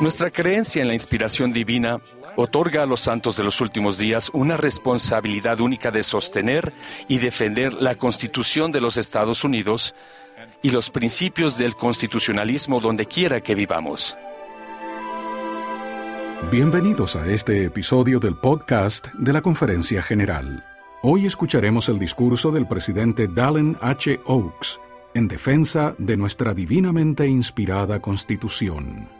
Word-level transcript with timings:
Nuestra 0.00 0.30
creencia 0.30 0.80
en 0.80 0.88
la 0.88 0.94
inspiración 0.94 1.52
divina 1.52 2.00
otorga 2.34 2.82
a 2.82 2.86
los 2.86 3.00
santos 3.00 3.36
de 3.36 3.44
los 3.44 3.60
últimos 3.60 3.98
días 3.98 4.30
una 4.32 4.56
responsabilidad 4.56 5.60
única 5.60 5.90
de 5.90 6.02
sostener 6.02 6.72
y 7.06 7.18
defender 7.18 7.74
la 7.74 7.96
Constitución 7.96 8.72
de 8.72 8.80
los 8.80 8.96
Estados 8.96 9.44
Unidos 9.44 9.94
y 10.62 10.70
los 10.70 10.88
principios 10.88 11.58
del 11.58 11.76
constitucionalismo 11.76 12.80
donde 12.80 13.04
quiera 13.04 13.42
que 13.42 13.54
vivamos. 13.54 14.16
Bienvenidos 16.50 17.14
a 17.16 17.26
este 17.26 17.64
episodio 17.64 18.18
del 18.20 18.36
podcast 18.36 19.08
de 19.18 19.34
la 19.34 19.42
Conferencia 19.42 20.02
General. 20.02 20.64
Hoy 21.02 21.26
escucharemos 21.26 21.90
el 21.90 21.98
discurso 21.98 22.50
del 22.50 22.66
presidente 22.66 23.28
Dallin 23.28 23.76
H. 23.82 24.18
Oaks 24.24 24.80
en 25.12 25.28
defensa 25.28 25.94
de 25.98 26.16
nuestra 26.16 26.54
divinamente 26.54 27.26
inspirada 27.26 28.00
Constitución. 28.00 29.19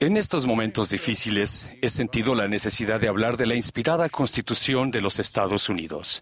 En 0.00 0.16
estos 0.16 0.46
momentos 0.46 0.90
difíciles 0.90 1.72
he 1.82 1.88
sentido 1.88 2.36
la 2.36 2.46
necesidad 2.46 3.00
de 3.00 3.08
hablar 3.08 3.36
de 3.36 3.46
la 3.46 3.56
inspirada 3.56 4.08
Constitución 4.08 4.92
de 4.92 5.00
los 5.00 5.18
Estados 5.18 5.68
Unidos. 5.68 6.20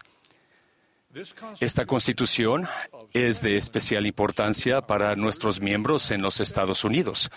Esta 1.59 1.85
Constitución 1.85 2.67
es 3.13 3.41
de 3.41 3.55
especial 3.55 4.07
importancia 4.07 4.81
para 4.81 5.15
nuestros 5.15 5.61
miembros 5.61 6.09
en 6.09 6.23
los 6.23 6.39
Estados 6.39 6.83
Unidos, 6.83 7.29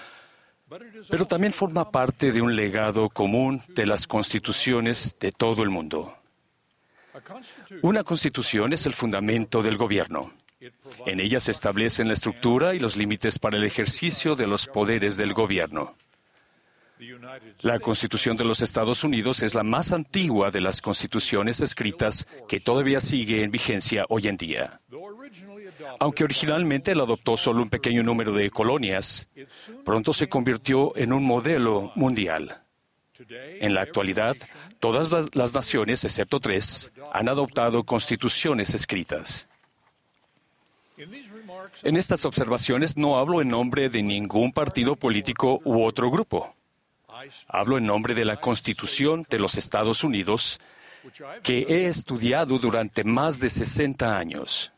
pero 1.11 1.27
también 1.27 1.53
forma 1.53 1.91
parte 1.91 2.33
de 2.33 2.41
un 2.41 2.57
legado 2.57 3.11
común 3.11 3.63
de 3.69 3.85
las 3.85 4.07
constituciones 4.07 5.17
de 5.21 5.33
todo 5.33 5.63
el 5.63 5.69
mundo. 5.69 6.17
Una 7.83 8.03
constitución 8.03 8.73
es 8.73 8.87
el 8.87 8.95
fundamento 8.95 9.63
del 9.63 9.77
gobierno. 9.77 10.33
En 11.07 11.21
ella 11.21 11.41
se 11.41 11.51
establecen 11.51 12.09
la 12.09 12.15
estructura 12.15 12.75
y 12.75 12.79
los 12.79 12.97
límites 12.97 13.39
para 13.39 13.59
el 13.59 13.65
ejercicio 13.65 14.37
de 14.37 14.47
los 14.47 14.67
poderes 14.67 15.17
del 15.17 15.35
gobierno. 15.35 15.97
La 17.63 17.79
Constitución 17.79 18.37
de 18.37 18.45
los 18.45 18.61
Estados 18.61 19.05
Unidos 19.05 19.43
es 19.43 19.55
la 19.55 19.63
más 19.63 19.93
antigua 19.93 20.51
de 20.51 20.61
las 20.61 20.81
constituciones 20.81 21.61
escritas 21.61 22.27
que 22.49 22.61
todavía 22.61 23.01
sigue 23.01 23.43
en 23.43 23.51
vigencia 23.51 24.05
hoy 24.09 24.29
en 24.29 24.37
día. 24.37 24.81
Aunque 25.99 26.25
originalmente 26.25 26.95
la 26.95 27.05
adoptó 27.05 27.37
solo 27.37 27.63
un 27.63 27.71
pequeño 27.71 28.03
número 28.03 28.33
de 28.33 28.51
colonias, 28.51 29.29
pronto 29.85 30.13
se 30.13 30.29
convirtió 30.29 30.97
en 30.97 31.13
un 31.13 31.25
modelo 31.25 31.93
mundial. 31.95 32.63
En 33.61 33.75
la 33.75 33.83
actualidad, 33.83 34.37
todas 34.79 35.35
las 35.35 35.55
naciones, 35.55 36.05
excepto 36.05 36.41
tres, 36.41 36.93
han 37.13 37.29
adoptado 37.29 37.85
constituciones 37.85 38.75
escritas. 38.75 39.49
En 41.83 41.97
estas 41.97 42.25
observaciones 42.25 42.97
no 42.97 43.19
hablo 43.19 43.41
en 43.41 43.49
nombre 43.49 43.89
de 43.89 44.03
ningún 44.03 44.53
partido 44.53 44.97
político 44.97 45.61
u 45.65 45.83
otro 45.83 46.11
grupo. 46.11 46.55
Hablo 47.49 47.79
en 47.79 47.87
nombre 47.87 48.15
de 48.15 48.25
la 48.25 48.41
Constitución 48.41 49.27
de 49.29 49.39
los 49.39 49.57
Estados 49.57 50.05
Unidos, 50.05 50.61
que 51.43 51.65
he 51.69 51.87
estudiado 51.87 52.59
durante 52.59 53.05
más 53.05 53.41
de 53.41 53.51
60 53.51 54.19
años. 54.19 54.73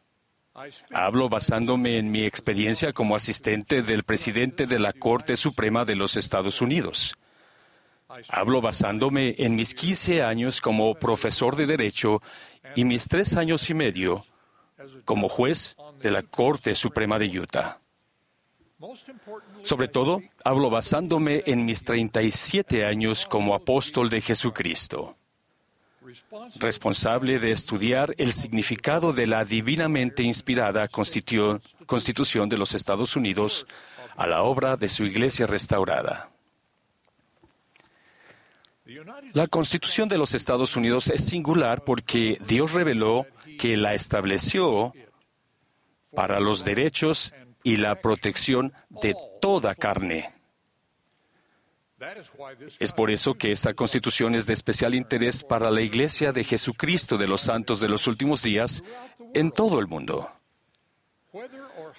Hablo 0.93 1.29
basándome 1.29 1.99
en 1.99 2.11
mi 2.11 2.25
experiencia 2.25 2.93
como 2.93 3.17
asistente 3.17 3.83
del 3.83 4.05
presidente 4.05 4.67
de 4.67 4.79
la 4.79 4.93
Corte 4.93 5.37
Suprema 5.37 5.85
de 5.85 5.97
los 5.97 6.17
Estados 6.17 6.61
Unidos. 6.61 7.17
Hablo 8.29 8.61
basándome 8.61 9.35
en 9.39 9.57
mis 9.57 9.75
15 9.75 10.23
años 10.23 10.61
como 10.61 10.95
profesor 10.95 11.57
de 11.57 11.67
Derecho 11.67 12.21
y 12.77 12.85
mis 12.85 13.09
tres 13.09 13.37
años 13.37 13.69
y 13.71 13.75
medio 13.75 14.27
como 15.05 15.29
juez 15.29 15.77
de 16.01 16.11
la 16.11 16.23
Corte 16.23 16.75
Suprema 16.75 17.19
de 17.19 17.41
Utah. 17.41 17.82
Sobre 19.63 19.89
todo, 19.89 20.21
hablo 20.45 20.71
basándome 20.71 21.43
en 21.47 21.65
mis 21.65 21.85
37 21.85 22.85
años 22.85 23.27
como 23.27 23.55
apóstol 23.55 24.11
de 24.11 24.21
Jesucristo, 24.21 25.17
responsable 26.59 27.39
de 27.39 27.53
estudiar 27.53 28.15
el 28.19 28.33
significado 28.33 29.13
de 29.13 29.27
la 29.27 29.45
divinamente 29.45 30.23
inspirada 30.23 30.89
Constitución 30.89 32.49
de 32.49 32.59
los 32.59 32.75
Estados 32.75 33.15
Unidos 33.15 33.67
a 34.17 34.27
la 34.27 34.43
obra 34.43 34.77
de 34.77 34.89
su 34.89 35.05
Iglesia 35.05 35.47
restaurada. 35.47 36.31
La 39.33 39.47
Constitución 39.47 40.09
de 40.09 40.19
los 40.19 40.35
Estados 40.35 40.77
Unidos 40.77 41.09
es 41.09 41.25
singular 41.25 41.85
porque 41.85 42.39
Dios 42.47 42.73
reveló 42.73 43.27
que 43.59 43.77
la 43.77 43.95
estableció 43.95 44.93
para 46.15 46.41
los 46.41 46.65
derechos 46.65 47.33
y 47.63 47.77
la 47.77 48.01
protección 48.01 48.73
de 48.89 49.15
toda 49.41 49.75
carne. 49.75 50.31
Es 52.81 52.93
por 52.93 53.11
eso 53.11 53.35
que 53.35 53.53
esta 53.53 53.75
constitución 53.75 54.35
es 54.35 54.47
de 54.47 54.53
especial 54.53 54.95
interés 54.95 55.45
para 55.45 55.71
la 55.71 55.83
Iglesia 55.83 56.33
de 56.33 56.45
Jesucristo 56.45 57.17
de 57.17 57.29
los 57.29 57.43
Santos 57.43 57.81
de 57.81 57.89
los 57.89 58.07
últimos 58.07 58.43
días 58.43 58.83
en 59.35 59.53
todo 59.53 59.79
el 59.79 59.87
mundo. 59.87 60.31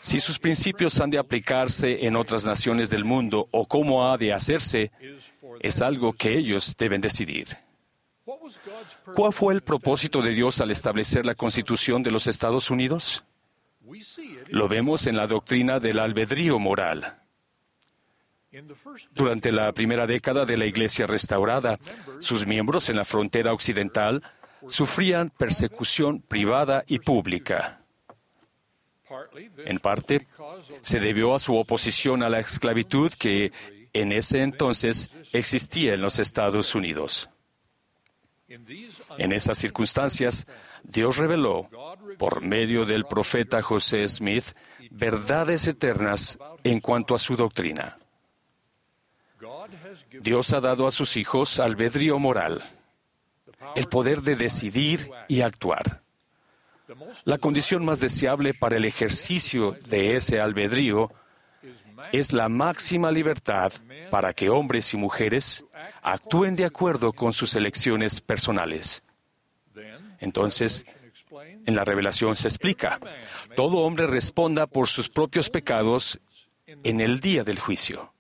Si 0.02 0.20
sus 0.20 0.40
principios 0.40 1.00
han 1.00 1.10
de 1.10 1.18
aplicarse 1.18 2.06
en 2.06 2.16
otras 2.16 2.46
naciones 2.46 2.90
del 2.90 3.06
mundo 3.06 3.48
o 3.52 3.66
cómo 3.66 4.12
ha 4.12 4.18
de 4.18 4.34
hacerse, 4.34 4.92
es 5.62 5.82
algo 5.82 6.14
que 6.14 6.38
ellos 6.38 6.76
deben 6.78 7.02
decidir. 7.02 7.58
¿Cuál 9.16 9.34
fue 9.34 9.54
el 9.54 9.62
propósito 9.62 10.22
de 10.22 10.32
Dios 10.32 10.62
al 10.62 10.72
establecer 10.72 11.26
la 11.26 11.36
Constitución 11.36 12.04
de 12.04 12.12
los 12.12 12.28
Estados 12.28 12.70
Unidos? 12.70 13.24
Lo 14.48 14.68
vemos 14.68 15.08
en 15.08 15.18
la 15.18 15.28
doctrina 15.28 15.80
del 15.80 16.00
albedrío 16.00 16.60
moral. 16.60 17.20
Durante 19.12 19.52
la 19.52 19.72
primera 19.74 20.06
década 20.06 20.46
de 20.46 20.58
la 20.58 20.66
Iglesia 20.66 21.08
restaurada, 21.08 21.80
sus 22.20 22.46
miembros 22.46 22.90
en 22.90 22.98
la 22.98 23.06
frontera 23.06 23.52
occidental 23.52 24.24
sufrían 24.68 25.32
persecución 25.32 26.22
privada 26.22 26.84
y 26.88 27.00
pública. 27.00 27.82
En 29.66 29.80
parte, 29.80 30.26
se 30.82 31.00
debió 31.00 31.36
a 31.36 31.40
su 31.40 31.56
oposición 31.56 32.24
a 32.24 32.30
la 32.30 32.40
esclavitud 32.40 33.12
que 33.14 33.52
en 33.92 34.12
ese 34.12 34.42
entonces 34.42 35.12
existía 35.34 35.94
en 35.94 36.02
los 36.02 36.20
Estados 36.20 36.74
Unidos. 36.76 37.30
En 39.18 39.32
esas 39.32 39.58
circunstancias, 39.58 40.48
Dios 40.84 41.18
reveló, 41.18 41.70
por 42.18 42.42
medio 42.42 42.86
del 42.86 43.06
profeta 43.06 43.62
José 43.62 44.08
Smith, 44.08 44.46
verdades 44.92 45.68
eternas 45.68 46.38
en 46.64 46.80
cuanto 46.80 47.16
a 47.16 47.20
su 47.20 47.36
doctrina. 47.36 47.98
Dios 50.22 50.54
ha 50.54 50.62
dado 50.62 50.88
a 50.88 50.92
sus 50.92 51.18
hijos 51.18 51.60
albedrío 51.60 52.20
moral, 52.20 52.62
el 53.76 53.88
poder 53.88 54.22
de 54.22 54.36
decidir 54.36 55.10
y 55.28 55.42
actuar. 55.42 56.02
La 57.26 57.38
condición 57.38 57.86
más 57.86 58.00
deseable 58.00 58.54
para 58.54 58.78
el 58.78 58.86
ejercicio 58.86 59.76
de 59.88 60.16
ese 60.16 60.40
albedrío 60.40 61.12
es 62.12 62.34
la 62.34 62.50
máxima 62.50 63.12
libertad 63.12 63.72
para 64.12 64.34
que 64.34 64.50
hombres 64.50 64.94
y 64.94 64.98
mujeres 64.98 65.66
actúen 66.02 66.56
de 66.56 66.66
acuerdo 66.66 67.14
con 67.14 67.34
sus 67.34 67.56
elecciones 67.56 68.22
personales. 68.22 69.04
Entonces, 70.24 70.86
en 71.66 71.76
la 71.76 71.84
revelación 71.84 72.38
se 72.38 72.48
explica, 72.48 72.98
todo 73.58 73.80
hombre 73.80 74.08
responda 74.08 74.68
por 74.68 74.88
sus 74.88 75.10
propios 75.10 75.50
pecados 75.50 76.22
en 76.66 77.02
el 77.02 77.20
día 77.20 77.44
del 77.44 77.60
juicio. 77.60 78.14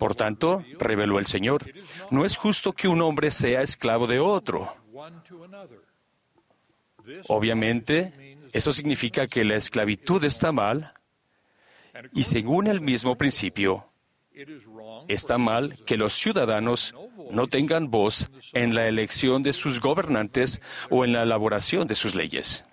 Por 0.00 0.16
tanto, 0.16 0.64
reveló 0.80 1.20
el 1.20 1.26
Señor, 1.26 1.72
no 2.10 2.24
es 2.24 2.36
justo 2.36 2.72
que 2.72 2.88
un 2.88 3.02
hombre 3.02 3.30
sea 3.30 3.62
esclavo 3.62 4.08
de 4.08 4.18
otro. 4.18 4.74
Obviamente, 7.28 8.36
eso 8.52 8.72
significa 8.72 9.28
que 9.28 9.44
la 9.44 9.54
esclavitud 9.54 10.24
está 10.24 10.50
mal 10.50 10.92
y 12.12 12.24
según 12.24 12.66
el 12.66 12.80
mismo 12.80 13.16
principio, 13.16 13.91
está 15.08 15.38
mal 15.38 15.78
que 15.84 15.96
los 15.96 16.14
ciudadanos 16.14 16.94
no 17.30 17.46
tengan 17.46 17.90
voz 17.90 18.30
en 18.52 18.74
la 18.74 18.88
elección 18.88 19.42
de 19.42 19.52
sus 19.52 19.80
gobernantes 19.80 20.60
o 20.90 21.04
en 21.04 21.12
la 21.12 21.22
elaboración 21.22 21.86
de 21.88 21.94
sus 21.94 22.14
leyes. 22.14 22.64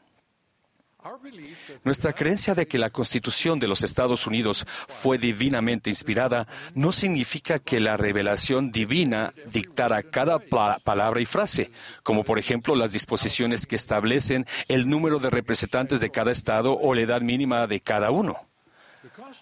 Nuestra 1.84 2.14
creencia 2.14 2.56
de 2.56 2.68
que 2.68 2.78
la 2.78 2.90
Constitución 2.90 3.60
de 3.60 3.68
los 3.68 3.84
Estados 3.84 4.28
Unidos 4.28 4.66
fue 4.88 5.18
divinamente 5.18 5.90
inspirada 5.90 6.48
no 6.74 6.92
significa 6.92 7.60
que 7.60 7.80
la 7.80 7.96
revelación 7.96 8.72
divina 8.72 9.34
dictara 9.52 10.04
cada 10.04 10.40
palabra 10.40 11.22
y 11.22 11.26
frase, 11.26 11.72
como 12.04 12.24
por 12.24 12.38
ejemplo 12.38 12.76
las 12.76 12.92
disposiciones 12.92 13.66
que 13.66 13.76
establecen 13.76 14.46
el 14.68 14.90
número 14.90 15.20
de 15.20 15.30
representantes 15.30 16.02
de 16.02 16.12
cada 16.12 16.32
estado 16.32 16.78
o 16.78 16.94
la 16.94 17.02
edad 17.02 17.22
mínima 17.22 17.66
de 17.68 17.80
cada 17.80 18.12
uno. 18.12 18.49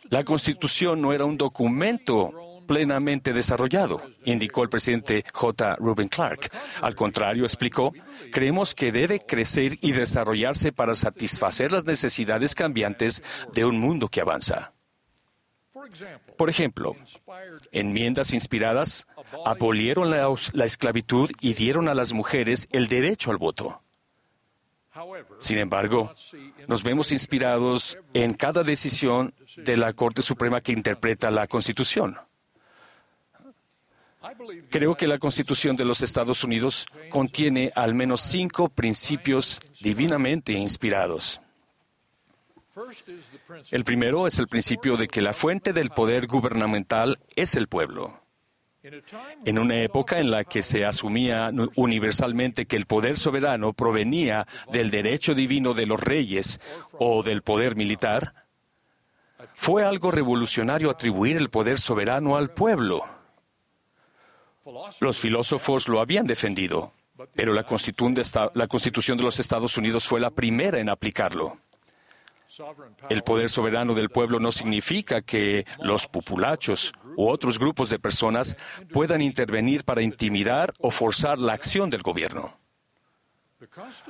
La 0.10 0.24
Constitución 0.24 1.02
no 1.02 1.14
era 1.14 1.26
un 1.26 1.38
documento 1.38 2.32
plenamente 2.68 3.34
desarrollado, 3.34 4.02
indicó 4.26 4.62
el 4.62 4.70
presidente 4.70 5.24
J. 5.34 5.78
Reuben 5.78 6.10
Clark. 6.10 6.52
Al 6.82 6.96
contrario, 6.96 7.46
explicó, 7.46 7.94
creemos 8.32 8.76
que 8.76 8.92
debe 8.92 9.26
crecer 9.26 9.78
y 9.82 9.94
desarrollarse 9.94 10.72
para 10.72 10.94
satisfacer 10.94 11.72
las 11.72 11.86
necesidades 11.86 12.54
cambiantes 12.54 13.24
de 13.54 13.66
un 13.66 13.80
mundo 13.80 14.10
que 14.10 14.22
avanza. 14.22 14.74
Por 16.38 16.50
ejemplo, 16.50 16.96
enmiendas 17.72 18.34
inspiradas 18.34 19.08
abolieron 19.46 20.10
la 20.10 20.66
esclavitud 20.66 21.32
y 21.40 21.54
dieron 21.54 21.88
a 21.88 21.94
las 21.94 22.14
mujeres 22.14 22.68
el 22.72 22.88
derecho 22.88 23.32
al 23.32 23.38
voto. 23.38 23.82
Sin 25.40 25.58
embargo, 25.58 26.14
nos 26.68 26.84
vemos 26.84 27.12
inspirados 27.12 27.98
en 28.14 28.34
cada 28.34 28.64
decisión 28.64 29.34
de 29.56 29.78
la 29.78 29.94
Corte 29.94 30.22
Suprema 30.22 30.62
que 30.62 30.72
interpreta 30.72 31.32
la 31.32 31.48
Constitución. 31.48 32.18
Creo 34.70 34.96
que 34.96 35.08
la 35.08 35.20
Constitución 35.20 35.76
de 35.76 35.86
los 35.86 36.02
Estados 36.02 36.44
Unidos 36.44 36.88
contiene 37.10 37.72
al 37.76 37.94
menos 37.94 38.22
cinco 38.22 38.70
principios 38.70 39.60
divinamente 39.80 40.54
inspirados. 40.54 41.42
El 43.72 43.84
primero 43.84 44.28
es 44.28 44.38
el 44.40 44.48
principio 44.48 44.98
de 44.98 45.08
que 45.08 45.22
la 45.22 45.34
fuente 45.34 45.74
del 45.74 45.90
poder 45.90 46.28
gubernamental 46.28 47.20
es 47.36 47.56
el 47.56 47.68
pueblo. 47.68 48.22
En 49.46 49.60
una 49.60 49.82
época 49.82 50.20
en 50.20 50.32
la 50.32 50.44
que 50.44 50.62
se 50.62 50.86
asumía 50.86 51.52
universalmente 51.76 52.66
que 52.66 52.76
el 52.76 52.86
poder 52.86 53.18
soberano 53.18 53.74
provenía 53.74 54.48
del 54.72 54.92
derecho 54.92 55.34
divino 55.34 55.74
de 55.74 55.86
los 55.86 56.00
reyes 56.00 56.62
o 56.94 57.24
del 57.24 57.42
poder 57.42 57.76
militar, 57.76 58.48
fue 59.54 59.84
algo 59.84 60.12
revolucionario 60.12 60.90
atribuir 60.90 61.38
el 61.38 61.50
poder 61.50 61.80
soberano 61.80 62.38
al 62.38 62.52
pueblo. 62.52 63.04
Los 65.00 65.20
filósofos 65.20 65.88
lo 65.88 66.00
habían 66.00 66.28
defendido, 66.28 66.94
pero 67.34 67.54
la 67.54 67.64
Constitución 67.64 69.18
de 69.18 69.24
los 69.24 69.40
Estados 69.40 69.78
Unidos 69.78 70.08
fue 70.08 70.20
la 70.20 70.32
primera 70.32 70.80
en 70.80 70.90
aplicarlo. 70.90 71.60
El 73.10 73.24
poder 73.24 73.50
soberano 73.50 73.94
del 73.94 74.10
pueblo 74.10 74.40
no 74.40 74.52
significa 74.52 75.22
que 75.22 75.66
los 75.80 76.08
populachos 76.08 76.94
u 77.16 77.28
otros 77.28 77.60
grupos 77.60 77.90
de 77.90 78.00
personas 78.00 78.58
puedan 78.92 79.22
intervenir 79.22 79.84
para 79.84 80.02
intimidar 80.02 80.74
o 80.80 80.92
forzar 80.92 81.40
la 81.40 81.54
acción 81.54 81.90
del 81.90 82.02
gobierno. 82.02 82.60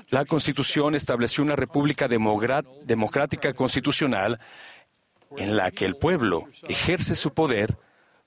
La 0.09 0.25
Constitución 0.25 0.95
estableció 0.95 1.43
una 1.43 1.55
república 1.55 2.07
democrática 2.07 3.53
constitucional 3.53 4.39
en 5.37 5.57
la 5.57 5.71
que 5.71 5.85
el 5.85 5.95
pueblo 5.95 6.47
ejerce 6.67 7.15
su 7.15 7.33
poder 7.33 7.77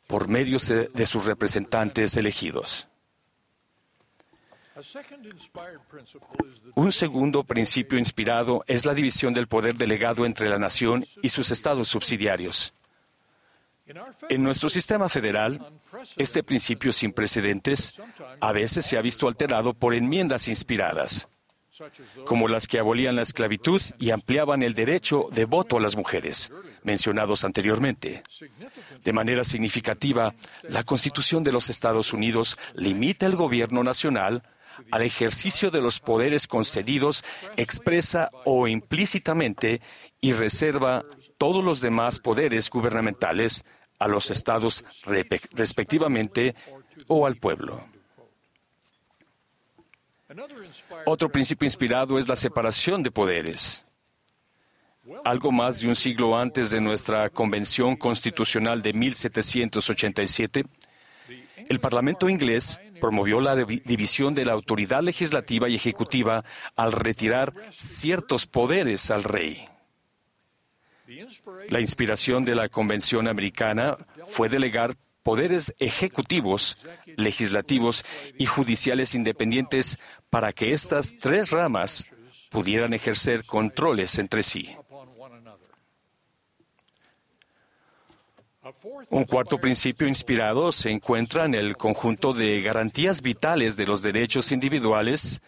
por 0.07 0.29
medio 0.29 0.59
de 0.59 1.07
sus 1.07 1.27
representantes 1.27 2.17
elegidos. 2.17 2.90
Un 6.75 6.93
segundo 6.93 7.45
principio 7.45 7.99
inspirado 7.99 8.65
es 8.67 8.85
la 8.85 8.95
división 8.95 9.35
del 9.35 9.47
poder 9.47 9.75
delegado 9.75 10.25
entre 10.25 10.49
la 10.49 10.59
nación 10.59 11.05
y 11.23 11.29
sus 11.29 11.51
estados 11.51 11.89
subsidiarios. 11.89 12.73
En 14.29 14.43
nuestro 14.43 14.69
sistema 14.69 15.09
federal, 15.09 15.61
este 16.17 16.43
principio 16.43 16.93
sin 16.93 17.13
precedentes 17.13 17.95
a 18.41 18.53
veces 18.53 18.87
se 18.87 18.97
ha 18.97 19.03
visto 19.03 19.27
alterado 19.27 19.75
por 19.75 19.95
enmiendas 19.95 20.49
inspiradas, 20.49 21.29
como 22.25 22.47
las 22.47 22.69
que 22.69 22.79
abolían 22.79 23.17
la 23.17 23.23
esclavitud 23.23 23.83
y 23.99 24.11
ampliaban 24.11 24.63
el 24.63 24.75
derecho 24.75 25.27
de 25.33 25.45
voto 25.45 25.79
a 25.79 25.81
las 25.81 25.97
mujeres, 25.97 26.53
mencionados 26.85 27.45
anteriormente. 27.45 28.23
De 29.03 29.13
manera 29.13 29.45
significativa, 29.45 30.35
la 30.63 30.85
Constitución 30.85 31.43
de 31.43 31.53
los 31.53 31.69
Estados 31.69 32.13
Unidos 32.13 32.57
limita 32.75 33.27
el 33.27 33.35
gobierno 33.35 33.83
nacional 33.83 34.45
al 34.91 35.03
ejercicio 35.03 35.71
de 35.71 35.81
los 35.81 36.01
poderes 36.01 36.47
concedidos 36.47 37.25
expresa 37.57 38.31
o 38.45 38.69
implícitamente 38.69 39.81
y 40.21 40.33
reserva 40.33 41.05
todos 41.39 41.65
los 41.65 41.81
demás 41.81 42.19
poderes 42.19 42.69
gubernamentales 42.71 43.65
a 43.99 44.09
los 44.09 44.31
estados 44.31 44.85
respectivamente 45.55 46.55
o 47.07 47.27
al 47.27 47.37
pueblo. 47.37 47.85
Otro 51.07 51.31
principio 51.31 51.67
inspirado 51.67 52.19
es 52.19 52.29
la 52.29 52.37
separación 52.37 53.03
de 53.03 53.11
poderes. 53.11 53.85
Algo 55.25 55.51
más 55.51 55.81
de 55.81 55.89
un 55.89 55.97
siglo 55.97 56.39
antes 56.39 56.71
de 56.71 56.81
nuestra 56.81 57.31
Convención 57.31 57.97
Constitucional 57.97 58.81
de 58.81 58.93
1787, 58.93 60.65
el 61.69 61.81
Parlamento 61.81 62.29
inglés 62.29 62.81
promovió 63.01 63.41
la 63.41 63.57
división 63.57 64.35
de 64.35 64.45
la 64.45 64.53
autoridad 64.53 65.03
legislativa 65.03 65.69
y 65.69 65.75
ejecutiva 65.75 66.45
al 66.77 66.93
retirar 66.93 67.53
ciertos 67.71 68.47
poderes 68.47 69.11
al 69.11 69.25
rey. 69.25 69.65
La 71.69 71.81
inspiración 71.81 72.45
de 72.45 72.55
la 72.55 72.69
Convención 72.69 73.27
Americana 73.27 73.97
fue 74.29 74.49
delegar 74.49 74.95
poderes 75.23 75.75
ejecutivos, 75.79 76.79
legislativos 77.17 78.05
y 78.39 78.47
judiciales 78.47 79.15
independientes 79.15 79.99
para 80.31 80.53
que 80.53 80.73
estas 80.73 81.17
tres 81.19 81.51
ramas 81.51 82.07
pudieran 82.51 82.95
ejercer 82.95 83.45
controles 83.45 84.19
entre 84.19 84.43
sí. 84.43 84.77
Un 89.11 89.25
cuarto 89.25 89.59
principio 89.59 90.07
inspirado 90.07 90.73
se 90.73 90.91
encuentra 90.91 91.45
en 91.45 91.55
el 91.55 91.77
conjunto 91.77 92.33
de 92.33 92.63
garantías 92.63 93.23
vitales 93.23 93.77
de 93.77 93.87
los 93.87 94.03
derechos 94.03 94.53
individuales 94.53 95.43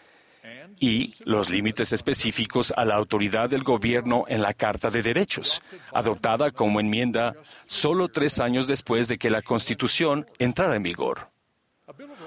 y 0.79 1.13
los 1.23 1.49
límites 1.49 1.93
específicos 1.93 2.73
a 2.75 2.85
la 2.85 2.95
autoridad 2.95 3.49
del 3.49 3.63
gobierno 3.63 4.25
en 4.27 4.41
la 4.41 4.53
Carta 4.53 4.89
de 4.89 5.01
Derechos, 5.01 5.61
adoptada 5.93 6.51
como 6.51 6.79
enmienda 6.79 7.35
solo 7.65 8.09
tres 8.09 8.39
años 8.39 8.67
después 8.67 9.07
de 9.07 9.17
que 9.17 9.29
la 9.29 9.41
Constitución 9.41 10.25
entrara 10.39 10.75
en 10.75 10.83
vigor. 10.83 11.29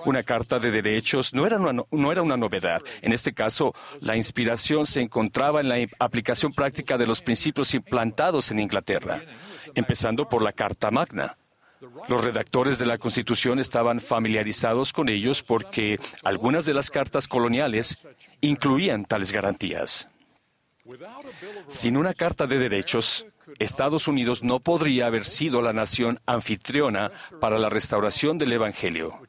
Una 0.05 0.23
Carta 0.23 0.59
de 0.59 0.71
Derechos 0.71 1.35
no 1.35 1.47
era, 1.47 1.59
una, 1.59 1.83
no 1.91 2.13
era 2.13 2.23
una 2.23 2.37
novedad. 2.37 2.81
En 3.03 3.13
este 3.13 3.35
caso, 3.35 3.75
la 4.01 4.17
inspiración 4.17 4.87
se 4.87 5.01
encontraba 5.01 5.61
en 5.61 5.69
la 5.69 5.77
aplicación 5.99 6.53
práctica 6.53 6.97
de 6.97 7.07
los 7.07 7.23
principios 7.23 7.75
implantados 7.75 8.51
en 8.51 8.61
Inglaterra 8.61 9.23
empezando 9.77 10.29
por 10.29 10.43
la 10.43 10.53
Carta 10.53 10.91
Magna. 10.91 11.37
Los 12.09 12.25
redactores 12.25 12.79
de 12.79 12.87
la 12.87 12.99
Constitución 12.99 13.59
estaban 13.59 14.01
familiarizados 14.01 14.93
con 14.93 15.09
ellos 15.09 15.43
porque 15.43 16.01
algunas 16.25 16.67
de 16.67 16.75
las 16.75 16.91
cartas 16.91 17.29
coloniales 17.29 17.99
incluían 18.41 19.05
tales 19.05 19.31
garantías. 19.31 20.09
Sin 21.69 21.97
una 21.97 22.15
Carta 22.15 22.47
de 22.47 22.59
Derechos, 22.59 23.27
Estados 23.59 24.09
Unidos 24.09 24.43
no 24.43 24.61
podría 24.61 25.07
haber 25.07 25.25
sido 25.25 25.63
la 25.63 25.73
nación 25.73 26.21
anfitriona 26.27 27.11
para 27.41 27.59
la 27.59 27.69
restauración 27.69 28.39
del 28.39 28.53
Evangelio, 28.53 29.21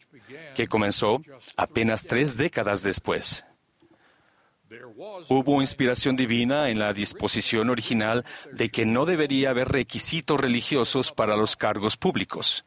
que 0.56 0.68
comenzó 0.68 1.22
apenas 1.56 2.06
tres 2.06 2.38
décadas 2.38 2.82
después. 2.84 3.46
Hubo 5.30 5.62
inspiración 5.62 6.16
divina 6.16 6.70
en 6.70 6.80
la 6.80 6.94
disposición 6.94 7.70
original 7.70 8.26
de 8.52 8.70
que 8.70 8.86
no 8.86 9.06
debería 9.06 9.52
haber 9.52 9.70
requisitos 9.70 10.40
religiosos 10.40 11.12
para 11.12 11.36
los 11.36 11.56
cargos 11.56 11.98
públicos. 11.98 12.66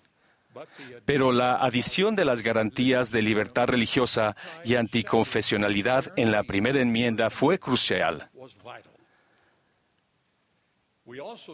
Pero 1.05 1.33
la 1.33 1.57
adición 1.57 2.17
de 2.17 2.25
las 2.25 2.43
garantías 2.43 3.13
de 3.13 3.23
libertad 3.23 3.69
religiosa 3.69 4.37
y 4.65 4.75
anticonfesionalidad 4.75 6.13
en 6.17 6.33
la 6.33 6.43
primera 6.43 6.81
enmienda 6.81 7.31
fue 7.31 7.59
crucial. 7.59 8.31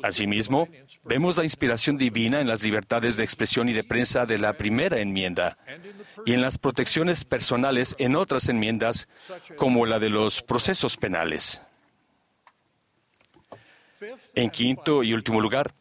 Asimismo, 0.02 0.68
vemos 1.04 1.36
la 1.36 1.44
inspiración 1.44 1.96
divina 1.96 2.40
en 2.40 2.48
las 2.48 2.62
libertades 2.62 3.16
de 3.16 3.24
expresión 3.24 3.68
y 3.68 3.72
de 3.72 3.84
prensa 3.84 4.26
de 4.26 4.38
la 4.38 4.54
primera 4.54 4.98
enmienda 4.98 5.58
y 6.24 6.34
en 6.34 6.42
las 6.42 6.58
protecciones 6.58 7.24
personales 7.24 7.94
en 7.98 8.16
otras 8.16 8.48
enmiendas, 8.48 9.08
como 9.56 9.86
la 9.86 9.98
de 9.98 10.10
los 10.10 10.42
procesos 10.42 10.96
penales. 10.96 11.62
En 14.34 14.50
quinto 14.50 15.02
y 15.02 15.14
último 15.14 15.40
lugar, 15.40 15.72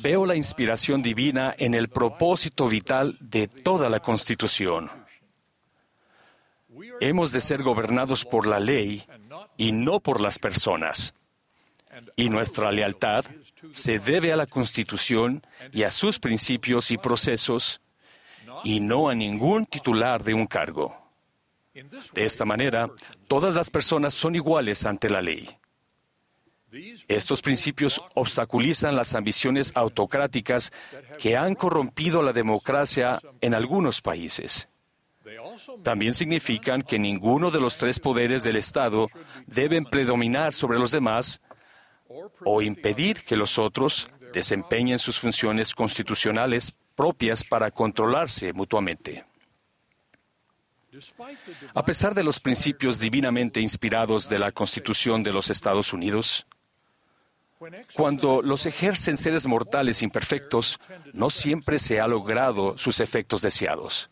veo 0.00 0.26
la 0.26 0.36
inspiración 0.36 1.02
divina 1.02 1.54
en 1.58 1.74
el 1.74 1.88
propósito 1.88 2.68
vital 2.68 3.16
de 3.20 3.48
toda 3.48 3.88
la 3.88 4.00
Constitución. 4.00 4.90
Hemos 7.00 7.32
de 7.32 7.40
ser 7.40 7.62
gobernados 7.62 8.24
por 8.24 8.46
la 8.46 8.60
ley 8.60 9.04
y 9.56 9.72
no 9.72 10.00
por 10.00 10.20
las 10.20 10.38
personas. 10.38 11.15
Y 12.16 12.28
nuestra 12.28 12.72
lealtad 12.72 13.24
se 13.70 13.98
debe 13.98 14.32
a 14.32 14.36
la 14.36 14.46
Constitución 14.46 15.46
y 15.72 15.82
a 15.82 15.90
sus 15.90 16.18
principios 16.18 16.90
y 16.90 16.98
procesos 16.98 17.80
y 18.64 18.80
no 18.80 19.08
a 19.08 19.14
ningún 19.14 19.66
titular 19.66 20.22
de 20.22 20.34
un 20.34 20.46
cargo. 20.46 20.96
De 22.14 22.24
esta 22.24 22.44
manera, 22.44 22.90
todas 23.28 23.54
las 23.54 23.70
personas 23.70 24.14
son 24.14 24.34
iguales 24.34 24.86
ante 24.86 25.10
la 25.10 25.20
ley. 25.20 25.48
Estos 27.08 27.42
principios 27.42 28.02
obstaculizan 28.14 28.96
las 28.96 29.14
ambiciones 29.14 29.72
autocráticas 29.74 30.72
que 31.18 31.36
han 31.36 31.54
corrompido 31.54 32.22
la 32.22 32.32
democracia 32.32 33.20
en 33.40 33.54
algunos 33.54 34.00
países. 34.02 34.68
También 35.82 36.14
significan 36.14 36.82
que 36.82 36.98
ninguno 36.98 37.50
de 37.50 37.60
los 37.60 37.76
tres 37.76 37.98
poderes 37.98 38.42
del 38.42 38.56
Estado 38.56 39.08
deben 39.46 39.84
predominar 39.84 40.52
sobre 40.52 40.78
los 40.78 40.92
demás 40.92 41.40
o 42.44 42.62
impedir 42.62 43.22
que 43.24 43.36
los 43.36 43.58
otros 43.58 44.08
desempeñen 44.32 44.98
sus 44.98 45.18
funciones 45.18 45.74
constitucionales 45.74 46.74
propias 46.94 47.44
para 47.44 47.70
controlarse 47.70 48.52
mutuamente. 48.52 49.24
A 51.74 51.84
pesar 51.84 52.14
de 52.14 52.24
los 52.24 52.40
principios 52.40 52.98
divinamente 52.98 53.60
inspirados 53.60 54.28
de 54.28 54.38
la 54.38 54.52
Constitución 54.52 55.22
de 55.22 55.32
los 55.32 55.50
Estados 55.50 55.92
Unidos, 55.92 56.46
cuando 57.94 58.42
los 58.42 58.66
ejercen 58.66 59.16
seres 59.16 59.46
mortales 59.46 60.02
imperfectos, 60.02 60.78
no 61.12 61.30
siempre 61.30 61.78
se 61.78 62.00
ha 62.00 62.06
logrado 62.06 62.76
sus 62.78 63.00
efectos 63.00 63.42
deseados. 63.42 64.10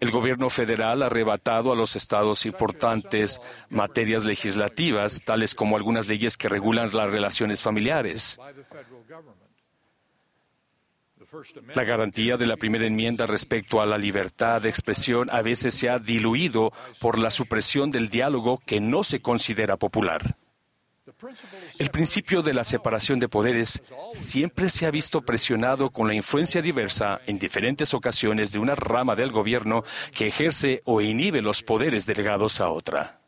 El 0.00 0.10
gobierno 0.10 0.50
federal 0.50 1.02
ha 1.02 1.06
arrebatado 1.06 1.72
a 1.72 1.76
los 1.76 1.96
estados 1.96 2.44
importantes 2.44 3.40
materias 3.70 4.24
legislativas, 4.24 5.22
tales 5.24 5.54
como 5.54 5.76
algunas 5.76 6.06
leyes 6.06 6.36
que 6.36 6.48
regulan 6.48 6.90
las 6.92 7.10
relaciones 7.10 7.62
familiares. 7.62 8.38
La 11.74 11.84
garantía 11.84 12.36
de 12.36 12.46
la 12.46 12.56
primera 12.56 12.86
enmienda 12.86 13.26
respecto 13.26 13.80
a 13.80 13.86
la 13.86 13.98
libertad 13.98 14.62
de 14.62 14.68
expresión 14.68 15.28
a 15.30 15.42
veces 15.42 15.74
se 15.74 15.88
ha 15.88 15.98
diluido 15.98 16.72
por 17.00 17.18
la 17.18 17.30
supresión 17.30 17.90
del 17.90 18.10
diálogo 18.10 18.58
que 18.64 18.80
no 18.80 19.02
se 19.02 19.20
considera 19.20 19.76
popular. 19.76 20.36
El 21.78 21.90
principio 21.90 22.42
de 22.42 22.54
la 22.54 22.64
separación 22.64 23.18
de 23.18 23.28
poderes 23.28 23.82
siempre 24.10 24.68
se 24.68 24.86
ha 24.86 24.90
visto 24.90 25.22
presionado 25.22 25.90
con 25.90 26.08
la 26.08 26.14
influencia 26.14 26.62
diversa 26.62 27.20
en 27.26 27.38
diferentes 27.38 27.94
ocasiones 27.94 28.52
de 28.52 28.58
una 28.58 28.74
rama 28.74 29.16
del 29.16 29.30
gobierno 29.30 29.84
que 30.14 30.26
ejerce 30.26 30.82
o 30.84 31.00
inhibe 31.00 31.42
los 31.42 31.62
poderes 31.62 32.06
delegados 32.06 32.60
a 32.60 32.68
otra. 32.68 33.20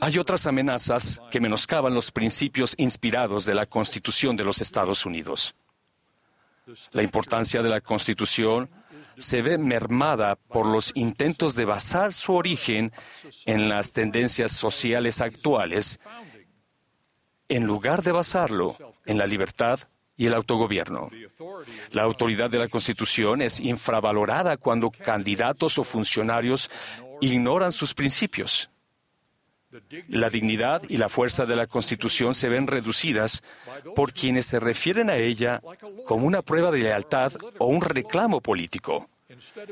Hay 0.00 0.18
otras 0.18 0.46
amenazas 0.46 1.20
que 1.30 1.40
menoscaban 1.40 1.92
los 1.92 2.12
principios 2.12 2.74
inspirados 2.78 3.44
de 3.44 3.54
la 3.54 3.66
Constitución 3.66 4.36
de 4.36 4.44
los 4.44 4.60
Estados 4.60 5.04
Unidos. 5.04 5.54
La 6.92 7.02
importancia 7.02 7.62
de 7.62 7.68
la 7.68 7.80
Constitución 7.80 8.70
se 9.20 9.42
ve 9.42 9.58
mermada 9.58 10.36
por 10.36 10.66
los 10.66 10.92
intentos 10.94 11.54
de 11.54 11.64
basar 11.64 12.12
su 12.12 12.34
origen 12.34 12.92
en 13.46 13.68
las 13.68 13.92
tendencias 13.92 14.52
sociales 14.52 15.20
actuales, 15.20 16.00
en 17.48 17.64
lugar 17.64 18.02
de 18.02 18.12
basarlo 18.12 18.76
en 19.06 19.18
la 19.18 19.26
libertad 19.26 19.80
y 20.16 20.26
el 20.26 20.34
autogobierno. 20.34 21.10
La 21.92 22.02
autoridad 22.02 22.50
de 22.50 22.58
la 22.58 22.68
Constitución 22.68 23.42
es 23.42 23.60
infravalorada 23.60 24.56
cuando 24.56 24.90
candidatos 24.90 25.78
o 25.78 25.84
funcionarios 25.84 26.70
ignoran 27.20 27.72
sus 27.72 27.94
principios. 27.94 28.70
La 30.08 30.30
dignidad 30.30 30.82
y 30.88 30.98
la 30.98 31.08
fuerza 31.08 31.46
de 31.46 31.56
la 31.56 31.66
Constitución 31.66 32.34
se 32.34 32.48
ven 32.48 32.66
reducidas 32.66 33.42
por 33.94 34.12
quienes 34.12 34.46
se 34.46 34.58
refieren 34.58 35.10
a 35.10 35.16
ella 35.16 35.62
como 36.06 36.26
una 36.26 36.42
prueba 36.42 36.70
de 36.70 36.80
lealtad 36.80 37.32
o 37.58 37.66
un 37.66 37.80
reclamo 37.80 38.40
político, 38.40 39.08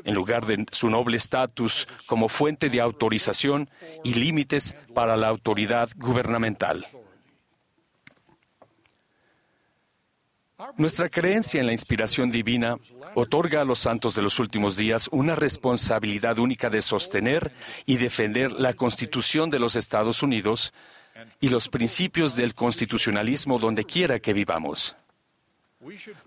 en 0.03 0.15
lugar 0.15 0.45
de 0.45 0.65
su 0.71 0.89
noble 0.89 1.17
estatus 1.17 1.87
como 2.05 2.29
fuente 2.29 2.69
de 2.69 2.79
autorización 2.79 3.69
y 4.03 4.13
límites 4.13 4.77
para 4.93 5.17
la 5.17 5.27
autoridad 5.27 5.89
gubernamental. 5.97 6.85
Nuestra 10.77 11.09
creencia 11.09 11.59
en 11.59 11.67
la 11.67 11.71
inspiración 11.71 12.29
divina 12.29 12.77
otorga 13.15 13.61
a 13.61 13.65
los 13.65 13.79
santos 13.79 14.15
de 14.15 14.21
los 14.21 14.39
últimos 14.39 14.75
días 14.75 15.07
una 15.11 15.35
responsabilidad 15.35 16.37
única 16.37 16.69
de 16.69 16.81
sostener 16.81 17.53
y 17.85 17.97
defender 17.97 18.51
la 18.51 18.73
Constitución 18.73 19.49
de 19.49 19.59
los 19.59 19.75
Estados 19.75 20.21
Unidos 20.21 20.73
y 21.39 21.49
los 21.49 21.69
principios 21.69 22.35
del 22.35 22.55
constitucionalismo 22.55 23.57
donde 23.57 23.85
quiera 23.85 24.19
que 24.19 24.33
vivamos. 24.33 24.95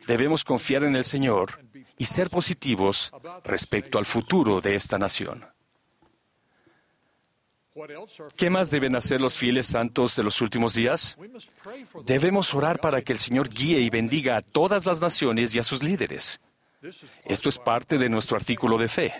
Debemos 0.06 0.44
confiar 0.44 0.84
en 0.84 0.96
el 0.96 1.04
Señor 1.04 1.60
y 1.98 2.06
ser 2.06 2.30
positivos 2.30 3.12
respecto 3.44 3.98
al 3.98 4.06
futuro 4.06 4.60
de 4.60 4.74
esta 4.76 4.98
nación. 4.98 5.44
¿Qué 8.36 8.50
más 8.50 8.70
deben 8.70 8.96
hacer 8.96 9.20
los 9.20 9.38
fieles 9.38 9.66
santos 9.66 10.14
de 10.16 10.22
los 10.22 10.40
últimos 10.40 10.74
días? 10.74 11.16
Debemos 12.04 12.54
orar 12.54 12.80
para 12.80 13.02
que 13.02 13.12
el 13.12 13.18
Señor 13.18 13.48
guíe 13.48 13.80
y 13.80 13.88
bendiga 13.88 14.36
a 14.36 14.42
todas 14.42 14.84
las 14.84 15.00
naciones 15.00 15.54
y 15.54 15.58
a 15.58 15.64
sus 15.64 15.82
líderes. 15.82 16.40
Esto 17.24 17.48
es 17.48 17.58
parte 17.58 17.96
de 17.96 18.08
nuestro 18.08 18.36
artículo 18.36 18.76
de 18.76 18.88
fe. 18.88 19.12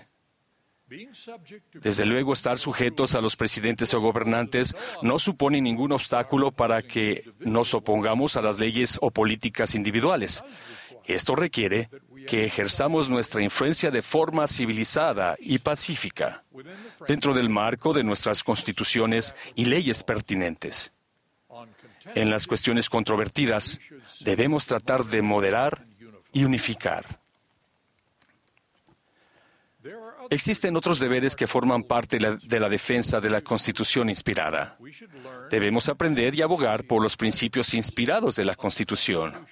Desde 1.74 2.04
luego, 2.04 2.34
estar 2.34 2.58
sujetos 2.58 3.14
a 3.14 3.22
los 3.22 3.36
presidentes 3.36 3.94
o 3.94 4.00
gobernantes 4.00 4.76
no 5.00 5.18
supone 5.18 5.60
ningún 5.62 5.92
obstáculo 5.92 6.52
para 6.52 6.82
que 6.82 7.24
nos 7.40 7.72
opongamos 7.72 8.36
a 8.36 8.42
las 8.42 8.58
leyes 8.58 8.98
o 9.00 9.10
políticas 9.10 9.74
individuales. 9.74 10.44
Esto 11.04 11.34
requiere 11.34 11.88
que 12.26 12.44
ejerzamos 12.44 13.08
nuestra 13.08 13.42
influencia 13.42 13.90
de 13.90 14.02
forma 14.02 14.46
civilizada 14.46 15.36
y 15.38 15.58
pacífica, 15.58 16.44
dentro 17.06 17.34
del 17.34 17.48
marco 17.48 17.92
de 17.92 18.04
nuestras 18.04 18.44
constituciones 18.44 19.34
y 19.54 19.64
leyes 19.64 20.02
pertinentes. 20.04 20.92
En 22.14 22.30
las 22.30 22.46
cuestiones 22.46 22.88
controvertidas, 22.88 23.80
debemos 24.20 24.66
tratar 24.66 25.04
de 25.04 25.22
moderar 25.22 25.84
y 26.32 26.44
unificar. 26.44 27.20
Existen 30.30 30.76
otros 30.76 31.00
deberes 31.00 31.34
que 31.34 31.46
forman 31.46 31.82
parte 31.82 32.18
de 32.18 32.60
la, 32.60 32.68
defensa 32.68 33.20
de 33.20 33.30
la 33.30 33.40
Constitución 33.40 34.08
inspirada. 34.08 34.78
Debemos 35.50 35.88
aprender 35.88 36.34
y 36.34 36.42
abogar 36.42 36.84
por 36.84 37.02
los 37.02 37.16
principios 37.16 37.74
inspirados 37.74 38.36
de 38.36 38.44
la 38.44 38.54
Constitución. 38.54 39.44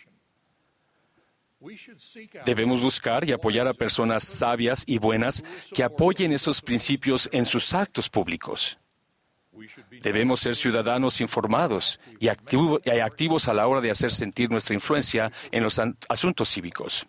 Debemos 2.46 2.80
buscar 2.80 3.28
y 3.28 3.32
apoyar 3.32 3.68
a 3.68 3.74
personas 3.74 4.24
sabias 4.24 4.82
y 4.86 4.98
buenas 4.98 5.44
que 5.74 5.84
apoyen 5.84 6.32
esos 6.32 6.62
principios 6.62 7.28
en 7.32 7.44
sus 7.44 7.74
actos 7.74 8.08
públicos. 8.08 8.78
Debemos 10.00 10.40
ser 10.40 10.56
ciudadanos 10.56 11.20
informados 11.20 12.00
y, 12.18 12.28
activos 12.28 13.48
a 13.48 13.54
la 13.54 13.66
hora 13.66 13.80
de 13.82 13.90
hacer 13.90 14.10
sentir 14.10 14.50
nuestra 14.50 14.74
influencia 14.74 15.30
en 15.50 15.62
los 15.62 15.80
asuntos 16.08 16.48
cívicos. 16.48 17.06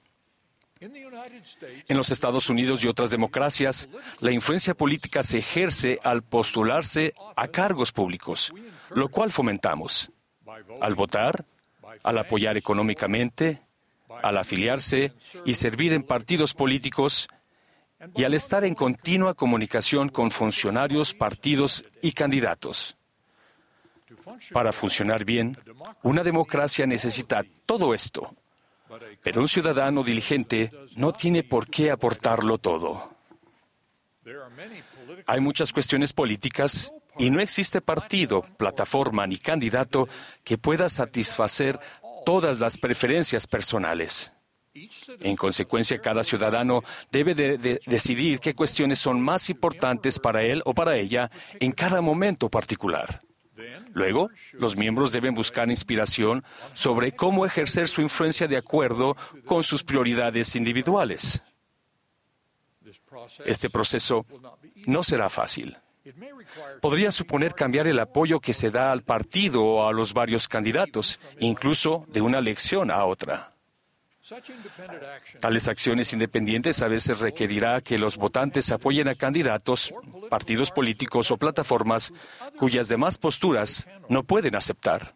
En 0.82 1.96
los 1.96 2.12
Estados 2.12 2.50
Unidos 2.50 2.84
y 2.84 2.88
otras 2.88 3.12
democracias, 3.12 3.88
la 4.20 4.32
influencia 4.32 4.74
política 4.74 5.24
se 5.24 5.38
ejerce 5.38 6.00
al 6.04 6.24
postularse 6.24 7.14
a 7.36 7.48
cargos 7.48 7.92
públicos, 7.92 8.52
lo 8.90 9.08
cual 9.10 9.32
fomentamos. 9.32 10.12
Al 10.82 10.96
votar, 10.96 11.46
al 12.04 12.18
apoyar 12.18 12.58
económicamente, 12.58 13.62
al 14.22 14.38
afiliarse 14.38 15.14
y 15.46 15.54
servir 15.54 15.94
en 15.94 16.04
partidos 16.04 16.54
políticos 16.54 17.28
y 18.16 18.24
al 18.24 18.34
estar 18.34 18.64
en 18.64 18.76
continua 18.76 19.34
comunicación 19.34 20.10
con 20.10 20.32
funcionarios, 20.32 21.14
partidos 21.14 21.86
y 22.02 22.12
candidatos. 22.14 22.98
Para 24.52 24.72
funcionar 24.72 25.26
bien, 25.26 25.58
una 26.04 26.24
democracia 26.24 26.86
necesita 26.86 27.44
todo 27.66 27.94
esto, 27.94 28.36
pero 29.24 29.42
un 29.42 29.48
ciudadano 29.48 30.04
diligente 30.04 30.72
no 30.96 31.14
tiene 31.14 31.44
por 31.44 31.68
qué 31.70 31.92
aportarlo 31.92 32.58
todo. 32.58 33.12
Hay 35.28 35.40
muchas 35.40 35.72
cuestiones 35.72 36.14
políticas 36.14 36.94
y 37.18 37.30
no 37.30 37.40
existe 37.40 37.82
partido, 37.82 38.42
plataforma 38.58 39.28
ni 39.28 39.38
candidato 39.38 40.08
que 40.44 40.58
pueda 40.58 40.90
satisfacer 40.90 41.80
todas 42.26 42.60
las 42.60 42.78
preferencias 42.78 43.48
personales. 43.48 44.34
En 45.20 45.36
consecuencia, 45.36 46.00
cada 46.00 46.24
ciudadano 46.24 46.82
debe 47.12 47.36
de, 47.36 47.82
decidir 47.86 48.40
qué 48.40 48.54
cuestiones 48.54 49.00
son 49.00 49.20
más 49.20 49.50
importantes 49.50 50.18
para 50.18 50.44
él 50.44 50.62
o 50.66 50.74
para 50.74 50.96
ella 50.96 51.30
en 51.60 51.74
cada 51.74 52.00
momento 52.02 52.50
particular. 52.50 53.22
Luego, 53.94 54.30
los 54.54 54.78
miembros 54.78 55.12
deben 55.12 55.36
buscar 55.36 55.70
inspiración 55.70 56.44
sobre 56.74 57.12
cómo 57.12 57.46
ejercer 57.46 57.90
su 57.90 58.02
influencia 58.02 58.48
de 58.48 58.58
acuerdo 58.58 59.18
con 59.46 59.64
sus 59.64 59.84
prioridades 59.84 60.56
individuales. 60.56 61.44
Este 63.46 63.70
proceso 63.70 64.26
no 64.86 65.04
será 65.04 65.30
fácil. 65.30 65.78
Podría 66.82 67.12
suponer 67.12 67.54
cambiar 67.54 67.88
el 67.88 68.00
apoyo 68.00 68.40
que 68.40 68.54
se 68.54 68.72
da 68.72 68.92
al 68.92 69.04
partido 69.04 69.64
o 69.64 69.88
a 69.88 69.94
los 69.94 70.14
varios 70.14 70.48
candidatos, 70.48 71.20
incluso 71.40 72.06
de 72.08 72.22
una 72.22 72.40
elección 72.40 72.90
a 72.90 73.06
otra. 73.06 73.54
Tales 75.40 75.68
acciones 75.68 76.14
independientes 76.14 76.82
a 76.82 76.88
veces 76.88 77.20
requerirá 77.20 77.82
que 77.82 77.98
los 77.98 78.18
votantes 78.18 78.72
apoyen 78.72 79.08
a 79.10 79.16
candidatos, 79.16 79.94
partidos 80.30 80.72
políticos 80.72 81.32
o 81.32 81.38
plataformas 81.38 82.14
cuyas 82.58 82.88
demás 82.88 83.18
posturas 83.18 83.88
no 84.10 84.24
pueden 84.24 84.56
aceptar. 84.56 85.16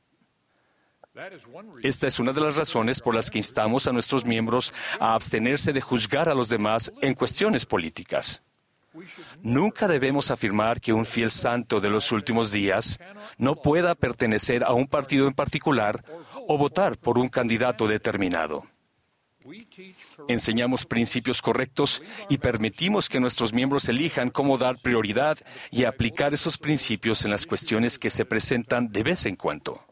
Esta 1.82 2.08
es 2.08 2.20
una 2.20 2.34
de 2.34 2.42
las 2.42 2.58
razones 2.58 3.00
por 3.00 3.16
las 3.16 3.30
que 3.30 3.38
instamos 3.38 3.88
a 3.88 3.94
nuestros 3.94 4.26
miembros 4.26 4.74
a 5.00 5.14
abstenerse 5.14 5.72
de 5.72 5.82
juzgar 5.82 6.28
a 6.28 6.36
los 6.36 6.50
demás 6.50 6.92
en 7.02 7.14
cuestiones 7.14 7.66
políticas. 7.66 8.44
Nunca 9.42 9.88
debemos 9.88 10.32
afirmar 10.32 10.82
que 10.82 10.94
un 10.94 11.06
fiel 11.06 11.32
santo 11.32 11.80
de 11.80 11.90
los 11.90 12.12
últimos 12.12 12.52
días 12.52 13.00
no 13.38 13.56
pueda 13.56 13.96
pertenecer 13.96 14.64
a 14.64 14.74
un 14.74 14.88
partido 14.88 15.28
en 15.28 15.34
particular 15.34 16.04
o 16.48 16.58
votar 16.58 16.98
por 16.98 17.18
un 17.18 17.30
candidato 17.30 17.88
determinado. 17.88 18.66
Enseñamos 20.28 20.86
principios 20.86 21.42
correctos 21.42 22.02
y 22.30 22.40
permitimos 22.40 23.10
que 23.10 23.20
nuestros 23.20 23.54
miembros 23.54 23.88
elijan 23.90 24.32
cómo 24.32 24.58
dar 24.58 24.80
prioridad 24.80 25.38
y 25.72 25.84
aplicar 25.84 26.34
esos 26.34 26.58
principios 26.58 27.26
en 27.26 27.32
las 27.32 27.46
cuestiones 27.46 28.00
que 28.00 28.10
se 28.10 28.26
presentan 28.26 28.92
de 28.92 29.04
vez 29.04 29.26
en 29.26 29.36
cuando. 29.36 29.86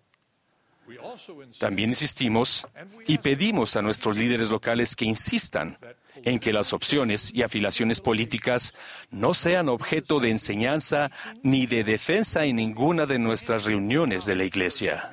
También 1.60 1.90
insistimos 1.90 2.68
y 3.08 3.20
pedimos 3.20 3.76
a 3.76 3.82
nuestros 3.82 4.18
líderes 4.18 4.50
locales 4.50 4.96
que 4.96 5.06
insistan 5.06 5.78
en 6.24 6.40
que 6.40 6.54
las 6.54 6.74
opciones 6.74 7.32
y 7.34 7.44
afiliaciones 7.44 8.02
políticas 8.02 8.74
no 9.12 9.34
sean 9.34 9.70
objeto 9.70 10.20
de 10.20 10.30
enseñanza 10.30 11.12
ni 11.44 11.66
de 11.66 11.84
defensa 11.84 12.46
en 12.46 12.58
ninguna 12.58 13.06
de 13.06 13.20
nuestras 13.20 13.66
reuniones 13.66 14.26
de 14.26 14.36
la 14.36 14.44
Iglesia. 14.44 15.12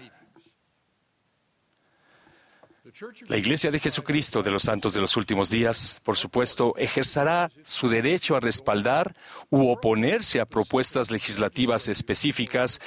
La 3.28 3.36
Iglesia 3.36 3.70
de 3.70 3.78
Jesucristo 3.78 4.42
de 4.42 4.50
los 4.50 4.64
Santos 4.64 4.92
de 4.92 5.00
los 5.00 5.16
Últimos 5.16 5.48
Días, 5.48 6.00
por 6.04 6.16
supuesto, 6.16 6.74
ejercerá 6.76 7.50
su 7.62 7.88
derecho 7.88 8.36
a 8.36 8.40
respaldar 8.40 9.14
u 9.48 9.70
oponerse 9.70 10.40
a 10.40 10.44
propuestas 10.44 11.10
legislativas 11.10 11.88
específicas 11.88 12.80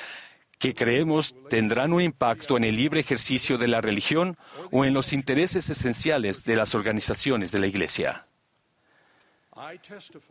que 0.60 0.74
creemos 0.74 1.36
tendrán 1.50 1.94
un 1.94 2.02
impacto 2.02 2.58
en 2.58 2.64
el 2.64 2.76
libre 2.76 3.00
ejercicio 3.00 3.58
de 3.58 3.68
la 3.68 3.82
religión 3.82 4.38
o 4.72 4.86
en 4.86 4.94
los 4.94 5.14
intereses 5.14 5.70
esenciales 5.70 6.46
de 6.46 6.56
las 6.56 6.74
organizaciones 6.76 7.52
de 7.52 7.60
la 7.60 7.68
Iglesia. 7.68 8.28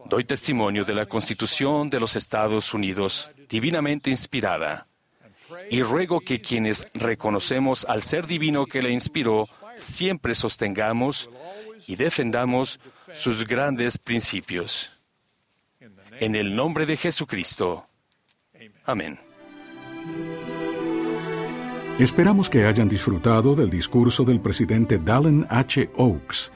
Doy 0.07 0.25
testimonio 0.25 0.85
de 0.85 0.95
la 0.95 1.07
Constitución 1.07 1.91
de 1.91 2.00
los 2.00 2.17
Estados 2.17 2.75
Unidos, 2.75 3.31
divinamente 3.49 4.11
inspirada, 4.11 4.87
y 5.71 5.83
ruego 5.83 6.21
que 6.21 6.41
quienes 6.41 6.88
reconocemos 6.95 7.85
al 7.85 8.02
ser 8.02 8.26
divino 8.26 8.67
que 8.67 8.83
la 8.83 8.91
inspiró, 8.91 9.49
siempre 9.75 10.35
sostengamos 10.35 11.31
y 11.87 11.97
defendamos 11.97 12.81
sus 13.14 13.45
grandes 13.47 13.99
principios. 13.99 14.99
En 16.21 16.35
el 16.35 16.55
nombre 16.55 16.87
de 16.87 16.97
Jesucristo. 16.97 17.87
Amén. 18.85 19.19
Esperamos 21.99 22.49
que 22.49 22.65
hayan 22.65 22.89
disfrutado 22.89 23.55
del 23.55 23.69
discurso 23.69 24.25
del 24.25 24.41
presidente 24.41 24.99
Dallin 24.99 25.47
H. 25.51 25.91
Oaks 25.97 26.51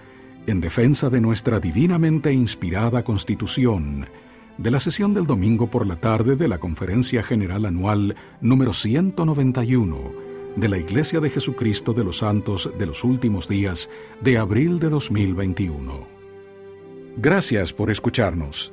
en 0.46 0.60
defensa 0.62 1.10
de 1.10 1.20
nuestra 1.20 1.60
divinamente 1.60 2.32
inspirada 2.32 3.04
Constitución, 3.04 4.08
de 4.56 4.70
la 4.70 4.80
sesión 4.80 5.12
del 5.12 5.26
domingo 5.26 5.70
por 5.70 5.86
la 5.86 5.96
tarde 5.96 6.36
de 6.36 6.48
la 6.48 6.58
Conferencia 6.58 7.22
General 7.22 7.66
Anual 7.66 8.16
número 8.40 8.72
191 8.72 10.12
de 10.56 10.68
la 10.68 10.78
Iglesia 10.78 11.20
de 11.20 11.28
Jesucristo 11.28 11.92
de 11.92 12.04
los 12.04 12.18
Santos 12.18 12.70
de 12.78 12.86
los 12.86 13.04
Últimos 13.04 13.46
Días 13.46 13.90
de 14.22 14.38
abril 14.38 14.78
de 14.78 14.88
2021. 14.88 16.06
Gracias 17.18 17.74
por 17.74 17.90
escucharnos. 17.90 18.72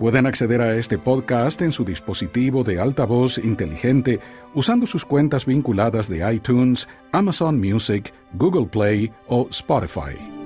Pueden 0.00 0.24
acceder 0.24 0.62
a 0.62 0.76
este 0.76 0.96
podcast 0.96 1.60
en 1.60 1.72
su 1.72 1.84
dispositivo 1.84 2.64
de 2.64 2.80
altavoz 2.80 3.36
inteligente 3.36 4.18
usando 4.54 4.86
sus 4.86 5.04
cuentas 5.04 5.44
vinculadas 5.44 6.08
de 6.08 6.32
iTunes, 6.32 6.88
Amazon 7.12 7.60
Music, 7.60 8.10
Google 8.32 8.64
Play 8.64 9.12
o 9.28 9.46
Spotify. 9.50 10.39